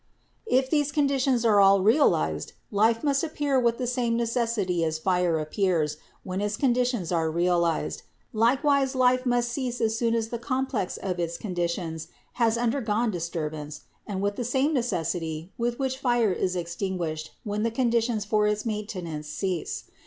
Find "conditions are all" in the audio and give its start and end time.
0.91-1.81